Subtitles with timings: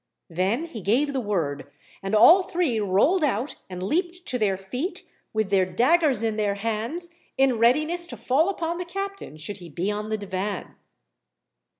[0.31, 1.69] Then he gave the word,
[2.01, 6.55] and all three rolled out and leaped to their feet, with their daggers in their
[6.55, 10.73] hands, in readiness to fall upon the captain should he be on the divan.